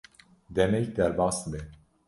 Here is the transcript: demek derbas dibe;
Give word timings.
demek 0.49 0.97
derbas 0.97 1.45
dibe; 1.53 1.69